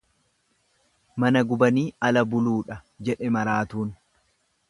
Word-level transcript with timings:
Mana 1.23 1.39
gubanii 1.51 1.93
ala 2.09 2.25
buluudha 2.31 2.79
jedhe 3.11 3.31
maraatuun. 3.39 3.93